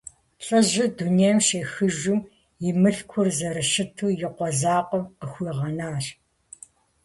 Лӏыжьыр 0.45 0.87
дунейм 0.97 1.39
щехыжым, 1.47 2.19
и 2.67 2.69
мылъкур 2.81 3.27
зэрыщыту 3.37 4.07
и 4.25 4.27
къуэ 4.35 4.49
закъуэм 4.59 5.05
къыхуигъэнащ. 5.17 6.05